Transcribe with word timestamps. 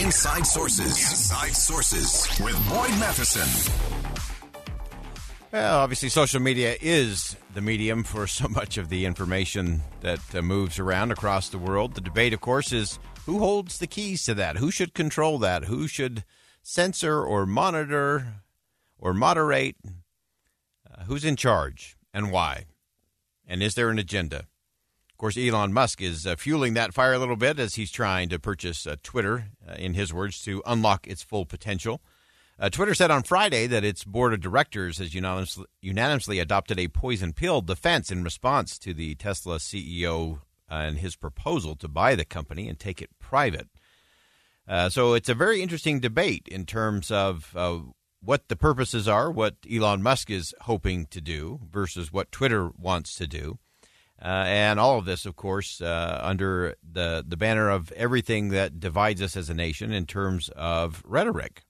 Inside 0.00 0.46
Sources. 0.46 0.86
Inside 0.86 1.56
Sources 1.56 2.28
with 2.40 2.54
Boyd 2.68 2.90
Matheson. 3.00 3.72
Well, 5.50 5.80
obviously, 5.80 6.08
social 6.08 6.40
media 6.40 6.76
is 6.80 7.36
the 7.52 7.60
medium 7.60 8.04
for 8.04 8.28
so 8.28 8.46
much 8.48 8.78
of 8.78 8.90
the 8.90 9.04
information 9.04 9.82
that 10.02 10.20
uh, 10.34 10.40
moves 10.40 10.78
around 10.78 11.10
across 11.10 11.48
the 11.48 11.58
world. 11.58 11.94
The 11.94 12.00
debate, 12.00 12.32
of 12.32 12.40
course, 12.40 12.72
is 12.72 13.00
who 13.26 13.40
holds 13.40 13.78
the 13.78 13.88
keys 13.88 14.24
to 14.26 14.34
that? 14.34 14.58
Who 14.58 14.70
should 14.70 14.94
control 14.94 15.36
that? 15.40 15.64
Who 15.64 15.88
should 15.88 16.22
censor 16.62 17.20
or 17.20 17.44
monitor 17.44 18.34
or 18.98 19.12
moderate? 19.12 19.76
Uh, 19.84 21.04
who's 21.04 21.24
in 21.24 21.34
charge 21.34 21.96
and 22.14 22.30
why? 22.30 22.66
And 23.48 23.64
is 23.64 23.74
there 23.74 23.90
an 23.90 23.98
agenda? 23.98 24.44
Of 25.18 25.20
course, 25.20 25.36
Elon 25.36 25.72
Musk 25.72 26.00
is 26.00 26.28
uh, 26.28 26.36
fueling 26.36 26.74
that 26.74 26.94
fire 26.94 27.12
a 27.12 27.18
little 27.18 27.34
bit 27.34 27.58
as 27.58 27.74
he's 27.74 27.90
trying 27.90 28.28
to 28.28 28.38
purchase 28.38 28.86
uh, 28.86 28.94
Twitter, 29.02 29.46
uh, 29.68 29.72
in 29.72 29.94
his 29.94 30.14
words, 30.14 30.40
to 30.44 30.62
unlock 30.64 31.08
its 31.08 31.24
full 31.24 31.44
potential. 31.44 32.00
Uh, 32.56 32.70
Twitter 32.70 32.94
said 32.94 33.10
on 33.10 33.24
Friday 33.24 33.66
that 33.66 33.82
its 33.82 34.04
board 34.04 34.32
of 34.32 34.40
directors 34.40 34.98
has 34.98 35.16
unanimously, 35.16 35.64
unanimously 35.82 36.38
adopted 36.38 36.78
a 36.78 36.86
poison 36.86 37.32
pill 37.32 37.60
defense 37.60 38.12
in 38.12 38.22
response 38.22 38.78
to 38.78 38.94
the 38.94 39.16
Tesla 39.16 39.56
CEO 39.56 40.42
and 40.68 41.00
his 41.00 41.16
proposal 41.16 41.74
to 41.74 41.88
buy 41.88 42.14
the 42.14 42.24
company 42.24 42.68
and 42.68 42.78
take 42.78 43.02
it 43.02 43.10
private. 43.18 43.66
Uh, 44.68 44.88
so 44.88 45.14
it's 45.14 45.28
a 45.28 45.34
very 45.34 45.60
interesting 45.60 45.98
debate 45.98 46.46
in 46.46 46.64
terms 46.64 47.10
of 47.10 47.52
uh, 47.56 47.78
what 48.22 48.46
the 48.46 48.54
purposes 48.54 49.08
are, 49.08 49.32
what 49.32 49.56
Elon 49.68 50.00
Musk 50.00 50.30
is 50.30 50.54
hoping 50.60 51.06
to 51.06 51.20
do 51.20 51.58
versus 51.68 52.12
what 52.12 52.30
Twitter 52.30 52.70
wants 52.78 53.16
to 53.16 53.26
do. 53.26 53.58
Uh, 54.20 54.44
and 54.46 54.80
all 54.80 54.98
of 54.98 55.04
this, 55.04 55.26
of 55.26 55.36
course, 55.36 55.80
uh, 55.80 56.20
under 56.22 56.74
the, 56.82 57.24
the 57.26 57.36
banner 57.36 57.70
of 57.70 57.92
everything 57.92 58.48
that 58.48 58.80
divides 58.80 59.22
us 59.22 59.36
as 59.36 59.48
a 59.48 59.54
nation 59.54 59.92
in 59.92 60.06
terms 60.06 60.48
of 60.56 61.02
rhetoric. 61.06 61.64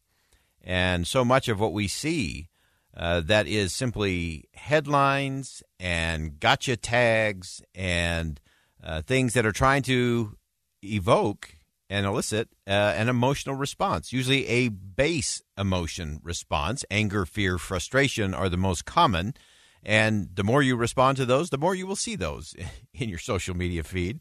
And 0.63 1.07
so 1.07 1.25
much 1.25 1.49
of 1.49 1.61
what 1.61 1.73
we 1.73 1.89
see 1.89 2.49
uh, 2.97 3.21
that 3.21 3.47
is 3.47 3.73
simply 3.73 4.49
headlines 4.55 5.63
and 5.79 6.41
gotcha 6.41 6.77
tags 6.77 7.63
and 7.75 8.41
uh, 8.83 9.03
things 9.03 9.35
that 9.35 9.47
are 9.47 9.53
trying 9.53 9.83
to 9.83 10.37
evoke 10.83 11.55
and 11.91 12.07
elicit 12.07 12.49
uh, 12.67 12.71
an 12.71 13.09
emotional 13.09 13.55
response, 13.55 14.13
usually 14.13 14.47
a 14.47 14.69
base 14.69 15.43
emotion 15.57 16.21
response. 16.23 16.85
Anger, 16.91 17.25
fear, 17.25 17.59
frustration 17.59 18.35
are 18.35 18.49
the 18.49 18.57
most 18.57 18.85
common. 18.85 19.35
And 19.85 20.29
the 20.35 20.45
more 20.45 20.63
you 20.63 20.77
respond 20.77 21.17
to 21.19 21.27
those, 21.27 21.51
the 21.51 21.59
more 21.59 21.75
you 21.75 21.87
will 21.87 21.97
see 21.97 22.17
those 22.17 22.55
in 22.95 23.09
your 23.09 23.19
social 23.19 23.57
media 23.57 23.83
feed. 23.83 24.21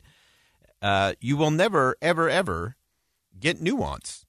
Uh, 0.81 1.13
you 1.19 1.37
will 1.37 1.51
never, 1.51 1.95
ever, 2.01 2.29
ever 2.29 2.75
get 3.39 3.61
nuance. 3.61 4.25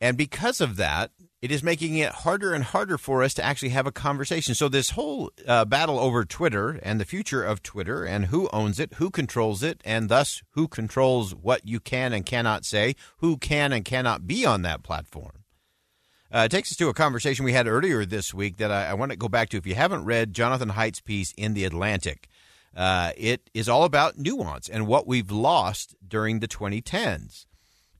And 0.00 0.16
because 0.16 0.60
of 0.60 0.76
that, 0.76 1.12
it 1.40 1.52
is 1.52 1.62
making 1.62 1.96
it 1.96 2.12
harder 2.12 2.54
and 2.54 2.64
harder 2.64 2.98
for 2.98 3.22
us 3.22 3.34
to 3.34 3.44
actually 3.44 3.68
have 3.68 3.86
a 3.86 3.92
conversation. 3.92 4.54
So, 4.54 4.68
this 4.68 4.90
whole 4.90 5.30
uh, 5.46 5.64
battle 5.64 5.98
over 5.98 6.24
Twitter 6.24 6.80
and 6.82 7.00
the 7.00 7.04
future 7.04 7.44
of 7.44 7.62
Twitter 7.62 8.04
and 8.04 8.26
who 8.26 8.48
owns 8.52 8.80
it, 8.80 8.94
who 8.94 9.10
controls 9.10 9.62
it, 9.62 9.80
and 9.84 10.08
thus 10.08 10.42
who 10.50 10.66
controls 10.66 11.34
what 11.34 11.66
you 11.66 11.78
can 11.78 12.12
and 12.12 12.26
cannot 12.26 12.64
say, 12.64 12.96
who 13.18 13.36
can 13.36 13.72
and 13.72 13.84
cannot 13.84 14.26
be 14.26 14.44
on 14.44 14.62
that 14.62 14.82
platform. 14.82 15.41
Uh, 16.32 16.48
takes 16.48 16.72
us 16.72 16.78
to 16.78 16.88
a 16.88 16.94
conversation 16.94 17.44
we 17.44 17.52
had 17.52 17.66
earlier 17.66 18.06
this 18.06 18.32
week 18.32 18.56
that 18.56 18.72
I, 18.72 18.86
I 18.86 18.94
want 18.94 19.12
to 19.12 19.18
go 19.18 19.28
back 19.28 19.50
to. 19.50 19.58
If 19.58 19.66
you 19.66 19.74
haven't 19.74 20.06
read 20.06 20.32
Jonathan 20.32 20.70
Haidt's 20.70 21.02
piece 21.02 21.32
in 21.36 21.52
The 21.52 21.66
Atlantic, 21.66 22.30
uh, 22.74 23.12
it 23.18 23.50
is 23.52 23.68
all 23.68 23.84
about 23.84 24.16
nuance 24.16 24.66
and 24.66 24.86
what 24.86 25.06
we've 25.06 25.30
lost 25.30 25.94
during 26.06 26.40
the 26.40 26.48
2010s. 26.48 27.44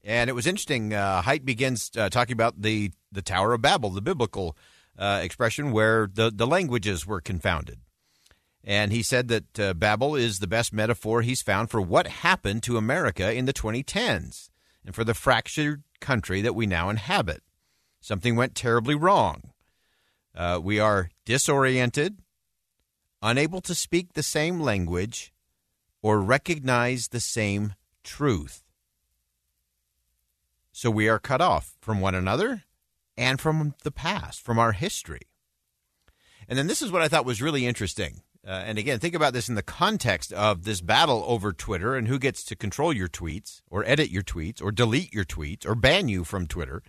And 0.02 0.30
it 0.30 0.32
was 0.32 0.46
interesting. 0.46 0.94
Uh, 0.94 1.20
Haidt 1.22 1.44
begins 1.44 1.90
uh, 1.94 2.08
talking 2.08 2.32
about 2.32 2.62
the, 2.62 2.92
the 3.12 3.20
Tower 3.20 3.52
of 3.52 3.60
Babel, 3.60 3.90
the 3.90 4.00
biblical 4.00 4.56
uh, 4.98 5.20
expression 5.22 5.70
where 5.70 6.08
the, 6.10 6.32
the 6.34 6.46
languages 6.46 7.06
were 7.06 7.20
confounded. 7.20 7.80
And 8.64 8.92
he 8.92 9.02
said 9.02 9.28
that 9.28 9.60
uh, 9.60 9.74
Babel 9.74 10.16
is 10.16 10.38
the 10.38 10.46
best 10.46 10.72
metaphor 10.72 11.20
he's 11.20 11.42
found 11.42 11.70
for 11.70 11.82
what 11.82 12.06
happened 12.06 12.62
to 12.62 12.78
America 12.78 13.30
in 13.30 13.44
the 13.44 13.52
2010s 13.52 14.48
and 14.86 14.94
for 14.94 15.04
the 15.04 15.14
fractured 15.14 15.82
country 16.00 16.40
that 16.40 16.54
we 16.54 16.66
now 16.66 16.88
inhabit. 16.88 17.42
Something 18.02 18.34
went 18.34 18.56
terribly 18.56 18.96
wrong. 18.96 19.52
Uh, 20.34 20.58
we 20.60 20.80
are 20.80 21.10
disoriented, 21.24 22.18
unable 23.22 23.60
to 23.60 23.76
speak 23.76 24.12
the 24.12 24.24
same 24.24 24.60
language, 24.60 25.32
or 26.02 26.20
recognize 26.20 27.08
the 27.08 27.20
same 27.20 27.74
truth. 28.02 28.64
So 30.72 30.90
we 30.90 31.08
are 31.08 31.20
cut 31.20 31.40
off 31.40 31.76
from 31.80 32.00
one 32.00 32.16
another 32.16 32.64
and 33.16 33.40
from 33.40 33.76
the 33.84 33.92
past, 33.92 34.42
from 34.42 34.58
our 34.58 34.72
history. 34.72 35.28
And 36.48 36.58
then 36.58 36.66
this 36.66 36.82
is 36.82 36.90
what 36.90 37.02
I 37.02 37.08
thought 37.08 37.24
was 37.24 37.40
really 37.40 37.66
interesting. 37.66 38.22
Uh, 38.44 38.64
and 38.66 38.78
again, 38.78 38.98
think 38.98 39.14
about 39.14 39.32
this 39.32 39.48
in 39.48 39.54
the 39.54 39.62
context 39.62 40.32
of 40.32 40.64
this 40.64 40.80
battle 40.80 41.22
over 41.28 41.52
Twitter 41.52 41.94
and 41.94 42.08
who 42.08 42.18
gets 42.18 42.42
to 42.42 42.56
control 42.56 42.92
your 42.92 43.06
tweets 43.06 43.62
or 43.70 43.84
edit 43.86 44.10
your 44.10 44.24
tweets 44.24 44.60
or 44.60 44.72
delete 44.72 45.14
your 45.14 45.24
tweets 45.24 45.64
or 45.64 45.76
ban 45.76 46.08
you 46.08 46.24
from 46.24 46.48
Twitter. 46.48 46.82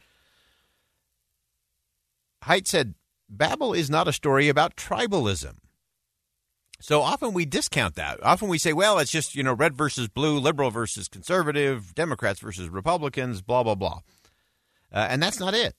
Haidt 2.44 2.68
said, 2.68 2.96
Babel 3.30 3.74
is 3.74 3.90
not 3.90 4.08
a 4.08 4.14
story 4.14 4.50
about 4.50 4.76
tribalism. 4.76 5.56
So 6.80 7.02
often 7.02 7.34
we 7.34 7.46
discount 7.46 7.96
that. 7.96 8.22
Often 8.22 8.50
we 8.50 8.58
say, 8.58 8.74
well, 8.74 9.00
it's 9.00 9.12
just, 9.12 9.36
you 9.36 9.44
know, 9.44 9.54
red 9.54 9.74
versus 9.74 10.10
blue, 10.10 10.38
liberal 10.38 10.70
versus 10.70 11.08
conservative, 11.08 11.96
Democrats 11.96 12.42
versus 12.42 12.68
Republicans, 12.68 13.42
blah, 13.42 13.64
blah, 13.64 13.76
blah. 13.76 14.02
Uh, 14.92 15.08
and 15.10 15.24
that's 15.24 15.40
not 15.40 15.54
it. 15.54 15.76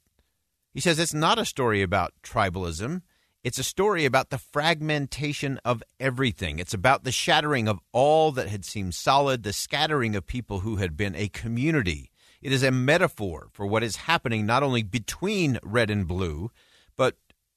He 0.73 0.81
says 0.81 0.99
it's 0.99 1.15
not 1.15 1.39
a 1.39 1.45
story 1.45 1.83
about 1.83 2.15
tribalism. 2.23 3.03
It's 3.45 3.59
a 3.59 3.63
story 3.63 4.07
about 4.07 4.31
the 4.31 4.39
fragmentation 4.39 5.61
of 5.63 5.83
everything. 6.01 6.59
It's 6.59 6.73
about 6.73 7.05
the 7.05 7.13
shattering 7.13 7.69
of 7.69 7.79
all 7.93 8.33
that 8.33 8.49
had 8.49 8.65
seemed 8.65 8.95
solid, 8.95 9.43
the 9.43 9.53
scattering 9.53 10.17
of 10.17 10.27
people 10.27 10.61
who 10.61 10.77
had 10.77 10.97
been 10.97 11.15
a 11.15 11.29
community. 11.29 12.11
It 12.45 12.53
is 12.53 12.63
a 12.63 12.71
metaphor 12.71 13.49
for 13.51 13.67
what 13.67 13.83
is 13.83 13.97
happening 13.97 14.47
not 14.47 14.63
only 14.63 14.85
between 14.85 15.59
red 15.63 15.91
and 15.91 16.07
blue, 16.07 16.53
but 16.97 17.17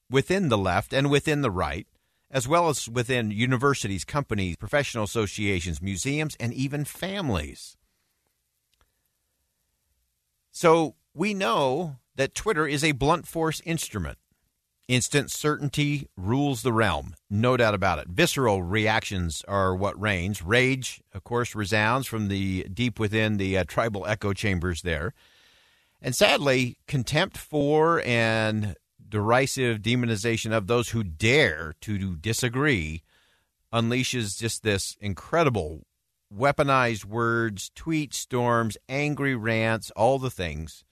within 0.10 0.50
the 0.50 0.58
left 0.58 0.94
and 0.94 1.12
within 1.12 1.42
the 1.42 1.52
right 1.52 1.86
as 2.30 2.48
well 2.48 2.70
as 2.70 2.90
within 2.90 3.32
universities, 3.32 4.04
companies, 4.04 4.58
professional 4.58 5.04
associations, 5.04 5.82
museums, 5.82 6.36
and 6.40 6.54
even 6.54 6.84
families. 6.84 7.78
So 10.52 10.96
we 11.14 11.34
know 11.34 11.98
that 12.16 12.36
Twitter 12.36 12.68
is 12.68 12.84
a 12.84 12.92
blunt 12.92 13.28
force 13.28 13.62
instrument. 13.66 14.18
Instant 14.88 15.30
certainty 15.30 16.08
rules 16.16 16.62
the 16.62 16.72
realm, 16.72 17.14
no 17.30 17.58
doubt 17.58 17.74
about 17.74 18.00
it. 18.00 18.08
Visceral 18.08 18.64
reactions 18.64 19.44
are 19.46 19.76
what 19.76 20.00
reigns. 20.00 20.42
Rage, 20.42 21.02
of 21.14 21.26
course, 21.26 21.54
resounds 21.54 22.08
from 22.08 22.30
the 22.30 22.64
deep 22.74 22.98
within 22.98 23.36
the 23.36 23.58
uh, 23.58 23.66
tribal 23.68 24.08
echo 24.08 24.32
chambers 24.32 24.84
there. 24.84 25.14
And 26.02 26.16
sadly, 26.16 26.78
contempt 26.88 27.38
for 27.38 28.02
and 28.06 28.78
derisive 29.10 29.80
demonization 29.80 30.54
of 30.54 30.68
those 30.68 30.90
who 30.90 31.04
dare 31.04 31.74
to 31.82 32.16
disagree 32.16 33.04
unleashes 33.74 34.40
just 34.40 34.64
this 34.64 34.96
incredible 35.02 35.86
weaponized 36.34 37.04
words, 37.04 37.72
tweet 37.76 38.14
storms, 38.14 38.78
angry 38.88 39.36
rants, 39.36 39.92
all 39.98 40.18
the 40.18 40.32
things. 40.32 40.86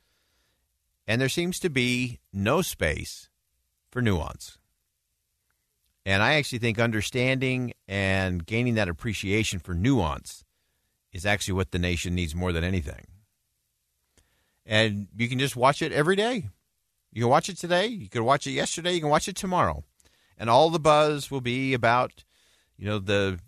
And 1.08 1.22
there 1.22 1.30
seems 1.30 1.60
to 1.60 1.70
be 1.70 2.20
no 2.34 2.62
space 2.62 3.30
for 3.96 4.02
nuance. 4.02 4.58
And 6.06 6.22
I 6.22 6.34
actually 6.34 6.60
think 6.60 6.80
understanding 6.80 7.72
and 7.88 8.46
gaining 8.46 8.76
that 8.76 8.90
appreciation 8.90 9.60
for 9.60 9.74
nuance 9.74 10.44
is 11.14 11.26
actually 11.26 11.54
what 11.54 11.72
the 11.72 11.80
nation 11.80 12.14
needs 12.14 12.36
more 12.36 12.52
than 12.52 12.66
anything. 12.66 13.08
And 14.66 15.08
you 15.16 15.30
can 15.30 15.40
just 15.40 15.56
watch 15.56 15.82
it 15.82 15.94
every 15.94 16.18
day. 16.18 16.50
You 17.14 17.22
can 17.22 17.30
watch 17.30 17.48
it 17.48 17.58
today. 17.58 17.88
You 17.88 18.10
can 18.10 18.26
watch 18.26 18.46
it 18.46 18.52
yesterday. 18.52 18.92
You 18.92 19.00
can 19.00 19.10
watch 19.10 19.30
it 19.30 19.38
tomorrow, 19.38 19.86
and 20.38 20.50
all 20.50 20.70
the 20.70 20.78
buzz 20.78 21.32
will 21.32 21.40
be 21.40 21.74
about, 21.74 22.26
you 22.78 22.86
know, 22.86 23.00
the 23.00 23.40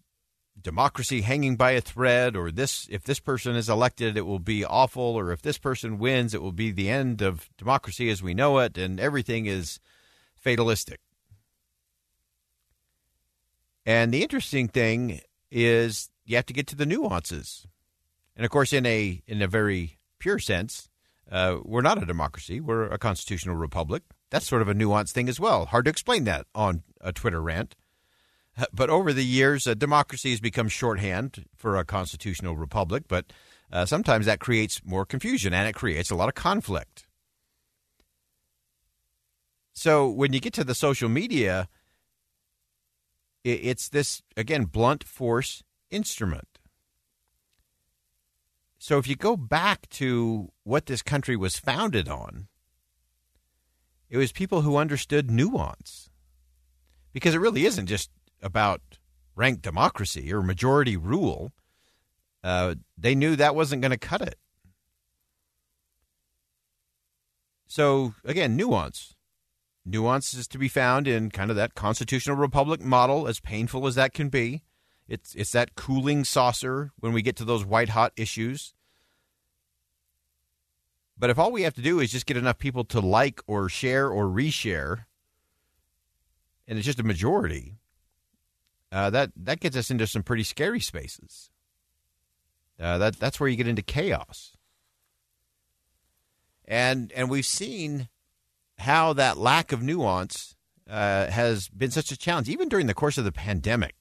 democracy 0.62 1.22
hanging 1.24 1.58
by 1.58 1.72
a 1.72 1.82
thread 1.82 2.38
or 2.38 2.52
this 2.52 2.88
if 2.90 3.04
this 3.04 3.20
person 3.20 3.56
is 3.56 3.70
elected 3.70 4.18
it 4.18 4.26
will 4.26 4.40
be 4.40 4.66
awful 4.66 5.04
or 5.04 5.32
if 5.32 5.44
this 5.44 5.60
person 5.60 6.00
wins 6.00 6.34
it 6.34 6.42
will 6.42 6.52
be 6.52 6.72
the 6.72 6.90
end 6.90 7.22
of 7.22 7.48
democracy 7.60 8.10
as 8.10 8.24
we 8.24 8.34
know 8.34 8.58
it 8.58 8.76
and 8.76 9.00
everything 9.00 9.46
is 9.46 9.80
fatalistic. 10.40 11.00
And 13.86 14.14
the 14.14 14.24
interesting 14.24 14.68
thing 14.68 15.22
is 15.50 16.10
you 16.26 16.36
have 16.36 16.46
to 16.48 16.54
get 16.54 16.68
to 16.68 16.76
the 16.76 16.86
nuances. 16.86 17.66
And 18.36 18.46
of 18.46 18.52
course 18.52 18.74
in 18.74 18.86
a 18.86 19.22
in 19.28 19.42
a 19.42 19.48
very 19.48 19.98
pure 20.20 20.40
sense 20.40 20.90
uh, 21.32 21.58
we're 21.64 21.82
not 21.82 22.02
a 22.02 22.06
democracy. 22.06 22.60
We're 22.60 22.86
a 22.86 22.98
constitutional 22.98 23.56
republic. 23.56 24.04
That's 24.30 24.48
sort 24.48 24.62
of 24.62 24.70
a 24.70 24.74
nuanced 24.74 25.12
thing 25.12 25.30
as 25.30 25.40
well. 25.40 25.66
Hard 25.66 25.86
to 25.86 25.92
explain 25.92 26.24
that 26.26 26.46
on 26.56 26.84
a 27.02 27.12
twitter 27.12 27.42
rant. 27.42 27.76
But 28.74 28.90
over 28.90 29.14
the 29.14 29.26
years, 29.26 29.68
uh, 29.68 29.76
democracy 29.76 30.32
has 30.32 30.40
become 30.40 30.68
shorthand 30.68 31.46
for 31.56 31.76
a 31.76 31.86
constitutional 31.86 32.58
republic, 32.58 33.04
but 33.08 33.32
uh, 33.72 33.86
sometimes 33.86 34.26
that 34.26 34.40
creates 34.40 34.82
more 34.84 35.06
confusion 35.06 35.54
and 35.54 35.68
it 35.68 35.76
creates 35.76 36.10
a 36.10 36.16
lot 36.16 36.28
of 36.28 36.34
conflict. 36.34 37.07
So 39.78 40.10
when 40.10 40.34
you 40.34 40.40
get 40.40 40.54
to 40.54 40.64
the 40.64 40.74
social 40.74 41.08
media, 41.08 41.70
it's 43.44 43.90
this, 43.90 44.24
again, 44.36 44.64
blunt 44.64 45.04
force 45.04 45.62
instrument. 45.92 46.58
So 48.80 48.98
if 48.98 49.08
you 49.08 49.16
go 49.16 49.38
back 49.38 49.88
to 49.90 50.52
what 50.64 50.88
this 50.88 51.04
country 51.04 51.36
was 51.36 51.60
founded 51.60 52.10
on, 52.10 52.48
it 54.10 54.18
was 54.18 54.32
people 54.32 54.64
who 54.64 54.78
understood 54.78 55.30
nuance. 55.30 56.10
Because 57.14 57.36
it 57.36 57.40
really 57.40 57.68
isn't 57.68 57.86
just 57.86 58.10
about 58.42 58.82
ranked 59.36 59.62
democracy 59.62 60.34
or 60.34 60.42
majority 60.42 60.98
rule, 60.98 61.52
uh, 62.44 62.74
they 62.98 63.14
knew 63.14 63.36
that 63.36 63.54
wasn't 63.54 63.84
going 63.84 63.92
to 63.92 63.98
cut 64.00 64.24
it. 64.24 64.40
So, 67.68 68.16
again, 68.26 68.56
nuance. 68.56 69.14
Nuance 69.88 70.34
is 70.34 70.48
to 70.50 70.58
be 70.58 70.68
found 70.68 71.08
in 71.08 71.32
kind 71.32 71.50
of 71.50 71.56
that 71.56 71.74
constitutional 71.74 72.36
republic 72.36 72.82
model, 72.82 73.28
as 73.28 73.40
painful 73.40 73.88
as 73.88 73.96
that 73.96 74.14
can 74.14 74.28
be. 74.28 74.64
It's, 75.08 75.34
it's 75.36 75.54
that 75.54 75.76
cooling 75.76 76.26
saucer 76.26 76.92
when 77.00 77.14
we 77.14 77.22
get 77.22 77.38
to 77.38 77.46
those 77.46 77.64
white 77.64 77.90
hot 77.90 78.12
issues. 78.18 78.74
But 81.18 81.30
if 81.30 81.40
all 81.40 81.52
we 81.52 81.64
have 81.64 81.74
to 81.76 81.82
do 81.82 82.00
is 82.00 82.12
just 82.12 82.26
get 82.26 82.38
enough 82.38 82.60
people 82.60 82.84
to 82.86 83.00
like 83.00 83.42
or 83.48 83.70
share 83.70 84.10
or 84.10 84.26
reshare, 84.26 85.06
and 86.68 86.78
it's 86.78 86.86
just 86.86 87.00
a 87.00 87.04
majority, 87.04 87.78
uh, 88.92 89.10
that 89.10 89.32
that 89.36 89.60
gets 89.60 89.76
us 89.76 89.90
into 89.90 90.06
some 90.06 90.22
pretty 90.22 90.44
scary 90.44 90.80
spaces. 90.80 91.50
Uh, 92.80 92.98
that 92.98 93.16
that's 93.18 93.40
where 93.40 93.50
you 93.50 93.56
get 93.56 93.68
into 93.68 93.82
chaos. 93.82 94.56
And 96.66 97.12
and 97.14 97.30
we've 97.30 97.46
seen 97.46 98.10
how 98.80 99.14
that 99.14 99.38
lack 99.38 99.72
of 99.72 99.82
nuance 99.82 100.56
uh, 100.90 101.28
has 101.28 101.70
been 101.70 101.92
such 101.92 102.12
a 102.12 102.18
challenge, 102.18 102.50
even 102.50 102.70
during 102.70 102.88
the 102.88 102.94
course 102.94 103.18
of 103.18 103.26
the 103.26 103.32
pandemic. 103.32 103.96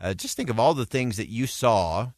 Uh, 0.00 0.14
just 0.14 0.36
think 0.36 0.50
of 0.50 0.58
all 0.58 0.74
the 0.74 0.86
things 0.86 1.16
that 1.16 1.28
you 1.28 1.46
saw 1.46 2.12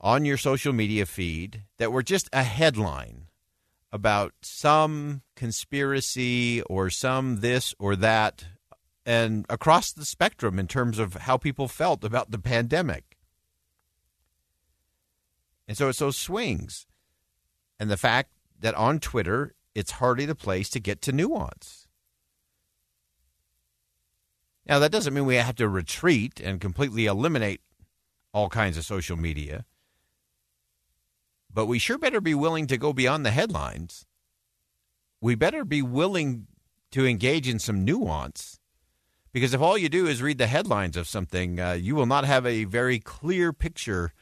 on 0.00 0.24
your 0.24 0.36
social 0.36 0.72
media 0.72 1.04
feed 1.04 1.64
that 1.78 1.92
were 1.92 2.02
just 2.02 2.28
a 2.32 2.44
headline 2.44 3.26
about 3.90 4.32
some 4.42 5.22
conspiracy 5.34 6.62
or 6.62 6.90
some 6.90 7.40
this 7.40 7.74
or 7.78 7.96
that 7.96 8.44
and 9.06 9.46
across 9.48 9.90
the 9.92 10.04
spectrum 10.04 10.58
in 10.58 10.66
terms 10.68 10.98
of 10.98 11.14
how 11.14 11.38
people 11.38 11.66
felt 11.66 12.04
about 12.04 12.30
the 12.30 12.38
pandemic. 12.38 13.16
And 15.66 15.76
so 15.76 15.88
it's 15.88 15.98
those 15.98 16.18
swings. 16.18 16.86
And 17.80 17.90
the 17.90 17.96
fact 17.96 18.32
that 18.60 18.74
on 18.74 19.00
Twitter, 19.00 19.54
it's 19.78 19.92
hardly 19.92 20.26
the 20.26 20.34
place 20.34 20.68
to 20.70 20.80
get 20.80 21.00
to 21.02 21.12
nuance. 21.12 21.86
Now, 24.66 24.80
that 24.80 24.90
doesn't 24.90 25.14
mean 25.14 25.24
we 25.24 25.36
have 25.36 25.54
to 25.56 25.68
retreat 25.68 26.40
and 26.40 26.60
completely 26.60 27.06
eliminate 27.06 27.60
all 28.34 28.48
kinds 28.48 28.76
of 28.76 28.84
social 28.84 29.16
media, 29.16 29.64
but 31.52 31.66
we 31.66 31.78
sure 31.78 31.96
better 31.96 32.20
be 32.20 32.34
willing 32.34 32.66
to 32.66 32.76
go 32.76 32.92
beyond 32.92 33.24
the 33.24 33.30
headlines. 33.30 34.04
We 35.20 35.36
better 35.36 35.64
be 35.64 35.80
willing 35.80 36.48
to 36.90 37.06
engage 37.06 37.48
in 37.48 37.60
some 37.60 37.84
nuance 37.84 38.58
because 39.32 39.54
if 39.54 39.60
all 39.60 39.78
you 39.78 39.88
do 39.88 40.06
is 40.08 40.22
read 40.22 40.38
the 40.38 40.48
headlines 40.48 40.96
of 40.96 41.06
something, 41.06 41.60
uh, 41.60 41.72
you 41.72 41.94
will 41.94 42.06
not 42.06 42.24
have 42.24 42.44
a 42.44 42.64
very 42.64 42.98
clear 42.98 43.52
picture 43.52 44.12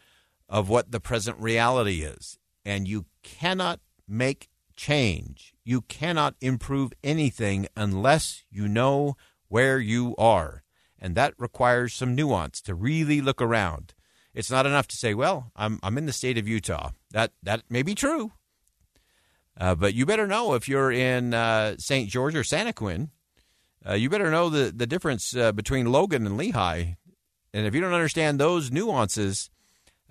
of 0.48 0.68
what 0.68 0.92
the 0.92 1.00
present 1.00 1.38
reality 1.40 2.02
is. 2.02 2.38
And 2.64 2.86
you 2.86 3.06
cannot 3.22 3.80
make 4.06 4.48
change. 4.76 5.54
You 5.64 5.82
cannot 5.82 6.34
improve 6.40 6.92
anything 7.02 7.68
unless 7.76 8.44
you 8.50 8.68
know 8.68 9.16
where 9.48 9.78
you 9.78 10.14
are. 10.16 10.62
And 10.98 11.14
that 11.14 11.34
requires 11.38 11.94
some 11.94 12.14
nuance 12.14 12.60
to 12.62 12.74
really 12.74 13.20
look 13.20 13.42
around. 13.42 13.94
It's 14.34 14.50
not 14.50 14.66
enough 14.66 14.86
to 14.88 14.96
say, 14.96 15.14
well, 15.14 15.50
I'm, 15.56 15.78
I'm 15.82 15.98
in 15.98 16.06
the 16.06 16.12
state 16.12 16.38
of 16.38 16.48
Utah. 16.48 16.90
That, 17.10 17.32
that 17.42 17.62
may 17.70 17.82
be 17.82 17.94
true. 17.94 18.32
Uh, 19.58 19.74
but 19.74 19.94
you 19.94 20.04
better 20.04 20.26
know 20.26 20.54
if 20.54 20.68
you're 20.68 20.92
in 20.92 21.32
uh, 21.32 21.76
St. 21.78 22.08
George 22.08 22.34
or 22.34 22.42
Santaquin 22.42 23.08
uh, 23.88 23.94
you 23.94 24.10
better 24.10 24.30
know 24.30 24.48
the, 24.48 24.72
the 24.74 24.86
difference 24.86 25.36
uh, 25.36 25.52
between 25.52 25.92
Logan 25.92 26.26
and 26.26 26.38
Lehi. 26.38 26.96
And 27.54 27.66
if 27.66 27.74
you 27.74 27.80
don't 27.80 27.92
understand 27.92 28.40
those 28.40 28.72
nuances, 28.72 29.48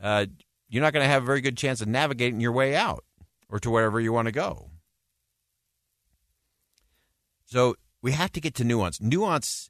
uh, 0.01 0.27
you're 0.69 0.81
not 0.81 0.94
going 0.94 1.03
to 1.03 1.09
have 1.09 1.23
a 1.23 1.25
very 1.25 1.41
good 1.41 1.57
chance 1.57 1.81
of 1.81 1.88
navigating 1.88 2.39
your 2.39 2.53
way 2.53 2.75
out 2.75 3.03
or 3.55 3.59
to 3.59 3.69
wherever 3.69 4.01
you 4.01 4.11
want 4.11 4.25
to 4.25 4.33
go. 4.33 4.69
So 7.45 7.77
we 8.01 8.11
have 8.11 8.33
to 8.33 8.41
get 8.41 8.53
to 8.55 8.65
nuance. 8.65 8.99
Nuance 8.99 9.69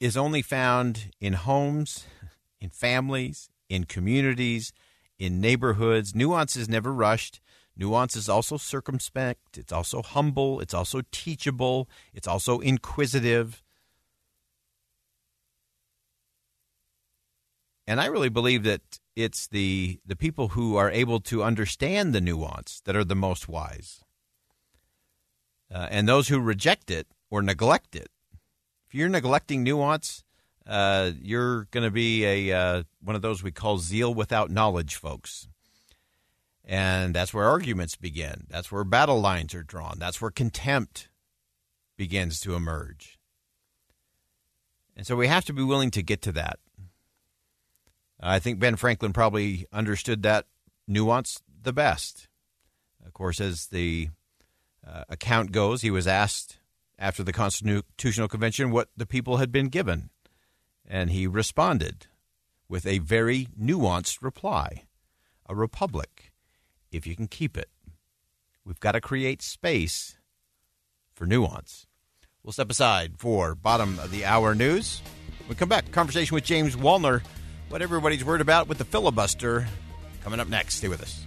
is 0.00 0.16
only 0.16 0.40
found 0.40 1.10
in 1.20 1.34
homes, 1.34 2.06
in 2.62 2.70
families, 2.70 3.50
in 3.68 3.84
communities, 3.84 4.72
in 5.18 5.38
neighborhoods. 5.38 6.14
Nuance 6.14 6.56
is 6.56 6.66
never 6.66 6.94
rushed. 6.94 7.42
Nuance 7.76 8.16
is 8.16 8.30
also 8.30 8.56
circumspect, 8.56 9.58
it's 9.58 9.72
also 9.72 10.00
humble, 10.00 10.58
it's 10.60 10.74
also 10.74 11.02
teachable, 11.12 11.90
it's 12.14 12.26
also 12.26 12.60
inquisitive. 12.60 13.62
And 17.90 18.00
I 18.00 18.06
really 18.06 18.28
believe 18.28 18.62
that 18.62 19.00
it's 19.16 19.48
the 19.48 19.98
the 20.06 20.14
people 20.14 20.50
who 20.50 20.76
are 20.76 20.92
able 20.92 21.18
to 21.22 21.42
understand 21.42 22.14
the 22.14 22.20
nuance 22.20 22.80
that 22.84 22.94
are 22.94 23.02
the 23.02 23.16
most 23.16 23.48
wise. 23.48 24.04
Uh, 25.74 25.88
and 25.90 26.08
those 26.08 26.28
who 26.28 26.38
reject 26.38 26.88
it 26.92 27.08
or 27.32 27.42
neglect 27.42 27.96
it. 27.96 28.06
If 28.86 28.94
you're 28.94 29.08
neglecting 29.08 29.64
nuance, 29.64 30.22
uh, 30.68 31.10
you're 31.20 31.64
going 31.72 31.82
to 31.82 31.90
be 31.90 32.24
a 32.24 32.56
uh, 32.56 32.82
one 33.02 33.16
of 33.16 33.22
those 33.22 33.42
we 33.42 33.50
call 33.50 33.78
zeal 33.78 34.14
without 34.14 34.52
knowledge 34.52 34.94
folks. 34.94 35.48
And 36.64 37.12
that's 37.12 37.34
where 37.34 37.48
arguments 37.48 37.96
begin. 37.96 38.46
That's 38.48 38.70
where 38.70 38.84
battle 38.84 39.20
lines 39.20 39.52
are 39.52 39.64
drawn. 39.64 39.96
That's 39.98 40.20
where 40.20 40.30
contempt 40.30 41.08
begins 41.96 42.38
to 42.42 42.54
emerge. 42.54 43.18
And 44.96 45.04
so 45.04 45.16
we 45.16 45.26
have 45.26 45.44
to 45.46 45.52
be 45.52 45.64
willing 45.64 45.90
to 45.90 46.04
get 46.04 46.22
to 46.22 46.32
that. 46.32 46.60
I 48.22 48.38
think 48.38 48.58
Ben 48.58 48.76
Franklin 48.76 49.12
probably 49.12 49.66
understood 49.72 50.22
that 50.22 50.46
nuance 50.86 51.40
the 51.62 51.72
best. 51.72 52.28
Of 53.04 53.14
course, 53.14 53.40
as 53.40 53.66
the 53.66 54.10
uh, 54.86 55.04
account 55.08 55.52
goes, 55.52 55.82
he 55.82 55.90
was 55.90 56.06
asked 56.06 56.58
after 56.98 57.22
the 57.22 57.32
Constitutional 57.32 58.28
Convention 58.28 58.70
what 58.70 58.88
the 58.96 59.06
people 59.06 59.38
had 59.38 59.50
been 59.50 59.68
given. 59.68 60.10
And 60.86 61.10
he 61.10 61.26
responded 61.26 62.06
with 62.68 62.86
a 62.86 62.98
very 62.98 63.48
nuanced 63.58 64.22
reply 64.22 64.84
a 65.48 65.54
republic 65.54 66.32
if 66.92 67.06
you 67.06 67.16
can 67.16 67.26
keep 67.26 67.58
it. 67.58 67.68
We've 68.64 68.78
got 68.78 68.92
to 68.92 69.00
create 69.00 69.42
space 69.42 70.16
for 71.12 71.26
nuance. 71.26 71.86
We'll 72.44 72.52
step 72.52 72.70
aside 72.70 73.14
for 73.18 73.54
bottom 73.54 73.98
of 73.98 74.12
the 74.12 74.24
hour 74.24 74.54
news. 74.54 75.02
we 75.48 75.56
come 75.56 75.68
back, 75.68 75.90
conversation 75.90 76.34
with 76.34 76.44
James 76.44 76.76
Wallner, 76.76 77.22
what 77.70 77.82
everybody's 77.82 78.24
worried 78.24 78.40
about 78.40 78.68
with 78.68 78.78
the 78.78 78.84
filibuster. 78.84 79.66
Coming 80.22 80.40
up 80.40 80.48
next. 80.48 80.76
Stay 80.76 80.88
with 80.88 81.02
us. 81.02 81.24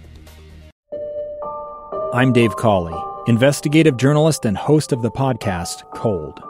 I'm 2.12 2.32
Dave 2.32 2.54
Cawley, 2.54 2.94
investigative 3.26 3.96
journalist 3.96 4.44
and 4.44 4.56
host 4.56 4.92
of 4.92 5.02
the 5.02 5.10
podcast 5.10 5.82
Cold. 5.94 6.40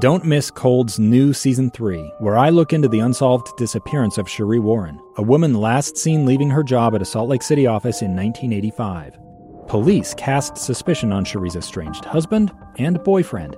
Don't 0.00 0.24
miss 0.24 0.50
Cold's 0.50 0.98
new 0.98 1.32
season 1.32 1.70
three, 1.70 2.12
where 2.18 2.36
I 2.36 2.50
look 2.50 2.74
into 2.74 2.88
the 2.88 2.98
unsolved 2.98 3.56
disappearance 3.56 4.18
of 4.18 4.28
Cherie 4.28 4.58
Warren, 4.58 5.00
a 5.16 5.22
woman 5.22 5.54
last 5.54 5.96
seen 5.96 6.26
leaving 6.26 6.50
her 6.50 6.62
job 6.62 6.94
at 6.94 7.00
a 7.00 7.06
Salt 7.06 7.30
Lake 7.30 7.42
City 7.42 7.66
office 7.66 8.02
in 8.02 8.14
1985. 8.14 9.18
Police 9.66 10.12
cast 10.14 10.58
suspicion 10.58 11.10
on 11.10 11.24
Cherie's 11.24 11.56
estranged 11.56 12.04
husband 12.04 12.52
and 12.76 13.02
boyfriend, 13.02 13.56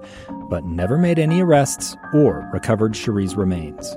but 0.48 0.64
never 0.64 0.96
made 0.96 1.18
any 1.18 1.40
arrests 1.40 1.96
or 2.14 2.48
recovered 2.52 2.94
Cherie's 2.94 3.34
remains. 3.34 3.96